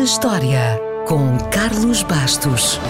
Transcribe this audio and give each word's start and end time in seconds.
na 0.00 0.04
História, 0.04 0.80
com 1.06 1.36
Carlos 1.50 2.02
Bastos. 2.02 2.80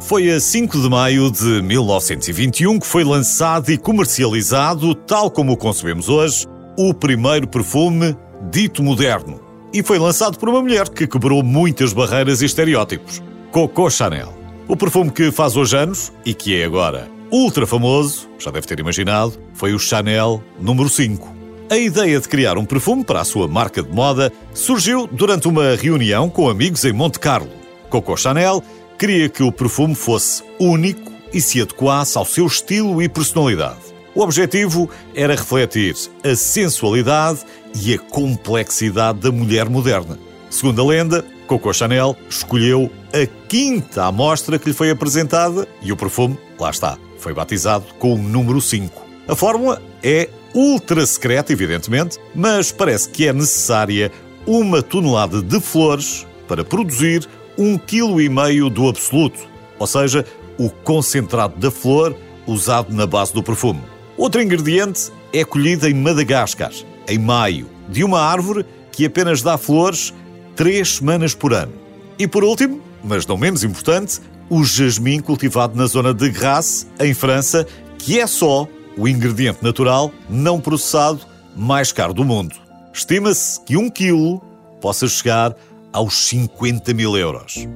Foi 0.00 0.30
a 0.30 0.38
5 0.38 0.78
de 0.78 0.90
maio 0.90 1.30
de 1.30 1.62
1921 1.62 2.78
que 2.78 2.86
foi 2.86 3.02
lançado 3.02 3.70
e 3.70 3.78
comercializado, 3.78 4.94
tal 4.94 5.30
como 5.30 5.52
o 5.52 5.56
concebemos 5.56 6.10
hoje, 6.10 6.46
o 6.78 6.92
primeiro 6.92 7.48
perfume 7.48 8.14
dito 8.50 8.82
moderno. 8.82 9.47
E 9.72 9.82
foi 9.82 9.98
lançado 9.98 10.38
por 10.38 10.48
uma 10.48 10.62
mulher 10.62 10.88
que 10.88 11.06
quebrou 11.06 11.42
muitas 11.42 11.92
barreiras 11.92 12.42
e 12.42 12.46
estereótipos: 12.46 13.22
Coco 13.50 13.90
Chanel. 13.90 14.36
O 14.66 14.76
perfume 14.76 15.10
que 15.10 15.30
faz 15.30 15.56
hoje 15.56 15.76
anos 15.76 16.12
e 16.24 16.34
que 16.34 16.60
é 16.60 16.64
agora 16.64 17.18
ultra 17.30 17.66
famoso, 17.66 18.28
já 18.38 18.50
deve 18.50 18.66
ter 18.66 18.78
imaginado, 18.80 19.38
foi 19.54 19.74
o 19.74 19.78
Chanel 19.78 20.42
número 20.58 20.88
5. 20.88 21.36
A 21.70 21.76
ideia 21.76 22.18
de 22.18 22.28
criar 22.28 22.56
um 22.56 22.64
perfume 22.64 23.04
para 23.04 23.20
a 23.20 23.24
sua 23.24 23.46
marca 23.46 23.82
de 23.82 23.90
moda 23.90 24.32
surgiu 24.54 25.06
durante 25.06 25.46
uma 25.46 25.74
reunião 25.74 26.30
com 26.30 26.48
amigos 26.48 26.84
em 26.84 26.92
Monte 26.92 27.18
Carlo. 27.18 27.50
Coco 27.90 28.16
Chanel 28.16 28.62
queria 28.98 29.28
que 29.28 29.42
o 29.42 29.52
perfume 29.52 29.94
fosse 29.94 30.42
único 30.58 31.12
e 31.32 31.40
se 31.40 31.60
adequasse 31.60 32.16
ao 32.16 32.24
seu 32.24 32.46
estilo 32.46 33.02
e 33.02 33.08
personalidade. 33.08 33.87
O 34.14 34.22
objetivo 34.22 34.88
era 35.14 35.34
refletir 35.34 35.94
a 36.24 36.34
sensualidade 36.34 37.40
e 37.74 37.94
a 37.94 37.98
complexidade 37.98 39.20
da 39.20 39.30
mulher 39.30 39.68
moderna. 39.68 40.18
Segundo 40.50 40.80
a 40.82 40.86
lenda, 40.86 41.24
Coco 41.46 41.72
Chanel 41.72 42.16
escolheu 42.28 42.90
a 43.12 43.26
quinta 43.48 44.04
amostra 44.04 44.58
que 44.58 44.68
lhe 44.68 44.74
foi 44.74 44.90
apresentada 44.90 45.66
e 45.82 45.92
o 45.92 45.96
perfume, 45.96 46.38
lá 46.58 46.70
está, 46.70 46.98
foi 47.18 47.32
batizado 47.32 47.84
com 47.98 48.14
o 48.14 48.18
número 48.18 48.60
5. 48.60 49.02
A 49.28 49.36
fórmula 49.36 49.80
é 50.02 50.28
ultra 50.54 51.04
secreta, 51.06 51.52
evidentemente, 51.52 52.18
mas 52.34 52.72
parece 52.72 53.08
que 53.08 53.28
é 53.28 53.32
necessária 53.32 54.10
uma 54.46 54.82
tonelada 54.82 55.42
de 55.42 55.60
flores 55.60 56.26
para 56.46 56.64
produzir 56.64 57.28
um 57.58 57.76
quilo 57.76 58.20
e 58.20 58.28
meio 58.28 58.70
do 58.70 58.88
absoluto, 58.88 59.40
ou 59.78 59.86
seja, 59.86 60.24
o 60.58 60.70
concentrado 60.70 61.56
da 61.58 61.70
flor 61.70 62.16
usado 62.46 62.94
na 62.94 63.06
base 63.06 63.32
do 63.34 63.42
perfume. 63.42 63.82
Outro 64.18 64.42
ingrediente 64.42 65.12
é 65.32 65.44
colhido 65.44 65.86
em 65.86 65.94
Madagascar, 65.94 66.72
em 67.06 67.18
maio, 67.18 67.70
de 67.88 68.02
uma 68.02 68.20
árvore 68.20 68.66
que 68.90 69.06
apenas 69.06 69.42
dá 69.42 69.56
flores 69.56 70.12
três 70.56 70.96
semanas 70.96 71.36
por 71.36 71.54
ano. 71.54 71.72
E 72.18 72.26
por 72.26 72.42
último, 72.42 72.82
mas 73.04 73.24
não 73.24 73.36
menos 73.36 73.62
importante, 73.62 74.20
o 74.50 74.64
jasmim 74.64 75.20
cultivado 75.20 75.76
na 75.76 75.86
zona 75.86 76.12
de 76.12 76.28
Grasse, 76.30 76.88
em 76.98 77.14
França, 77.14 77.64
que 77.96 78.18
é 78.18 78.26
só 78.26 78.66
o 78.96 79.06
ingrediente 79.06 79.62
natural 79.62 80.10
não 80.28 80.60
processado 80.60 81.20
mais 81.54 81.92
caro 81.92 82.12
do 82.12 82.24
mundo. 82.24 82.56
Estima-se 82.92 83.60
que 83.60 83.76
um 83.76 83.88
quilo 83.88 84.42
possa 84.80 85.06
chegar 85.06 85.54
aos 85.92 86.28
50 86.28 86.92
mil 86.92 87.16
euros. 87.16 87.68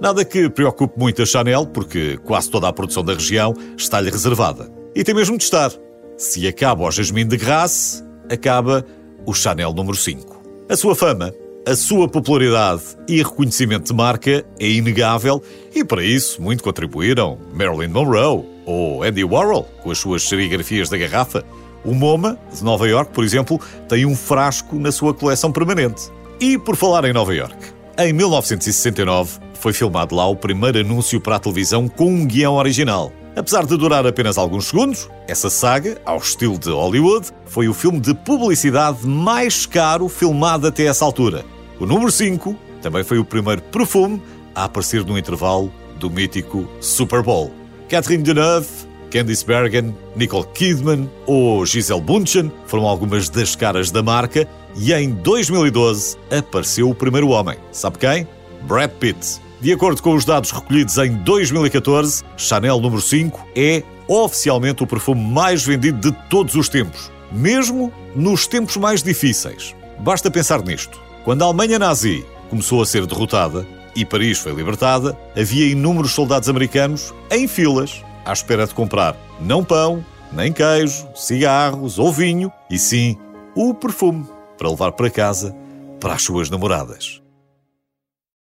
Nada 0.00 0.24
que 0.24 0.50
preocupe 0.50 0.98
muito 0.98 1.22
a 1.22 1.26
Chanel, 1.26 1.64
porque 1.64 2.18
quase 2.24 2.50
toda 2.50 2.66
a 2.66 2.72
produção 2.72 3.04
da 3.04 3.14
região 3.14 3.54
está-lhe 3.76 4.10
reservada. 4.10 4.79
E 4.94 5.04
tem 5.04 5.14
mesmo 5.14 5.38
de 5.38 5.44
estar. 5.44 5.70
Se 6.16 6.46
acaba 6.46 6.84
o 6.84 6.90
Jasmine 6.90 7.30
de 7.30 7.36
Grasse, 7.36 8.02
acaba 8.30 8.84
o 9.24 9.32
Chanel 9.32 9.72
número 9.72 9.96
5. 9.96 10.42
A 10.68 10.76
sua 10.76 10.94
fama, 10.94 11.32
a 11.66 11.76
sua 11.76 12.08
popularidade 12.08 12.82
e 13.08 13.18
reconhecimento 13.18 13.86
de 13.86 13.94
marca 13.94 14.44
é 14.58 14.66
inegável 14.66 15.42
e 15.74 15.84
para 15.84 16.02
isso 16.02 16.42
muito 16.42 16.62
contribuíram 16.62 17.38
Marilyn 17.54 17.88
Monroe 17.88 18.44
ou 18.66 19.02
Andy 19.02 19.24
Warhol 19.24 19.64
com 19.82 19.90
as 19.90 19.98
suas 19.98 20.22
serigrafias 20.22 20.88
da 20.88 20.96
garrafa. 20.96 21.44
O 21.84 21.94
MoMA, 21.94 22.38
de 22.52 22.62
Nova 22.62 22.86
York, 22.86 23.12
por 23.12 23.24
exemplo, 23.24 23.60
tem 23.88 24.04
um 24.04 24.14
frasco 24.14 24.76
na 24.76 24.92
sua 24.92 25.14
coleção 25.14 25.50
permanente. 25.50 26.10
E 26.40 26.58
por 26.58 26.76
falar 26.76 27.04
em 27.04 27.12
Nova 27.12 27.34
York, 27.34 27.56
em 27.98 28.12
1969 28.12 29.38
foi 29.54 29.72
filmado 29.72 30.14
lá 30.14 30.26
o 30.26 30.36
primeiro 30.36 30.80
anúncio 30.80 31.20
para 31.20 31.36
a 31.36 31.38
televisão 31.38 31.88
com 31.88 32.06
um 32.06 32.26
guião 32.26 32.54
original. 32.54 33.12
Apesar 33.36 33.64
de 33.64 33.76
durar 33.76 34.06
apenas 34.06 34.36
alguns 34.36 34.66
segundos, 34.66 35.08
essa 35.28 35.48
saga, 35.48 36.00
ao 36.04 36.18
estilo 36.18 36.58
de 36.58 36.70
Hollywood, 36.70 37.28
foi 37.46 37.68
o 37.68 37.74
filme 37.74 38.00
de 38.00 38.12
publicidade 38.12 39.06
mais 39.06 39.66
caro 39.66 40.08
filmado 40.08 40.66
até 40.66 40.84
essa 40.84 41.04
altura. 41.04 41.44
O 41.78 41.86
número 41.86 42.10
5 42.10 42.56
também 42.82 43.04
foi 43.04 43.18
o 43.18 43.24
primeiro 43.24 43.62
perfume 43.62 44.20
a 44.54 44.64
aparecer 44.64 45.04
no 45.04 45.16
intervalo 45.16 45.72
do 45.98 46.10
mítico 46.10 46.68
Super 46.80 47.22
Bowl. 47.22 47.52
Catherine 47.88 48.22
Deneuve, 48.22 48.68
Candice 49.10 49.44
Bergen, 49.44 49.94
Nicole 50.16 50.46
Kidman 50.54 51.10
ou 51.26 51.64
Gisele 51.64 52.00
Bundchen 52.00 52.50
foram 52.66 52.86
algumas 52.86 53.28
das 53.28 53.54
caras 53.54 53.90
da 53.90 54.02
marca 54.02 54.46
e 54.76 54.92
em 54.92 55.10
2012 55.10 56.16
apareceu 56.30 56.90
o 56.90 56.94
primeiro 56.94 57.28
homem. 57.28 57.56
Sabe 57.72 57.98
quem? 57.98 58.26
Brad 58.62 58.90
Pitt. 58.90 59.40
De 59.60 59.72
acordo 59.74 60.02
com 60.02 60.14
os 60.14 60.24
dados 60.24 60.50
recolhidos 60.50 60.96
em 60.96 61.16
2014, 61.16 62.24
Chanel 62.34 62.80
número 62.80 63.02
5 63.02 63.46
é 63.54 63.82
oficialmente 64.08 64.82
o 64.82 64.86
perfume 64.86 65.22
mais 65.22 65.62
vendido 65.62 66.10
de 66.10 66.16
todos 66.30 66.54
os 66.54 66.66
tempos, 66.66 67.12
mesmo 67.30 67.92
nos 68.16 68.46
tempos 68.46 68.78
mais 68.78 69.02
difíceis. 69.02 69.76
Basta 69.98 70.30
pensar 70.30 70.62
nisto. 70.62 70.98
Quando 71.24 71.42
a 71.42 71.44
Alemanha 71.44 71.78
nazi 71.78 72.24
começou 72.48 72.80
a 72.80 72.86
ser 72.86 73.04
derrotada 73.04 73.66
e 73.94 74.02
Paris 74.02 74.38
foi 74.38 74.52
libertada, 74.52 75.14
havia 75.36 75.66
inúmeros 75.66 76.12
soldados 76.12 76.48
americanos 76.48 77.12
em 77.30 77.46
filas 77.46 78.02
à 78.24 78.32
espera 78.32 78.66
de 78.66 78.72
comprar 78.72 79.14
não 79.38 79.62
pão, 79.62 80.02
nem 80.32 80.54
queijo, 80.54 81.06
cigarros 81.14 81.98
ou 81.98 82.10
vinho, 82.10 82.50
e 82.70 82.78
sim 82.78 83.14
o 83.54 83.74
perfume 83.74 84.26
para 84.56 84.70
levar 84.70 84.92
para 84.92 85.10
casa 85.10 85.54
para 86.00 86.14
as 86.14 86.22
suas 86.22 86.48
namoradas. 86.48 87.19